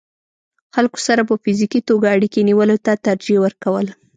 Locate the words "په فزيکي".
1.29-1.79